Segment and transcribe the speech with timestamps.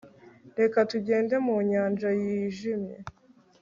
[0.59, 2.95] Reka tugende mu nyanja yijimye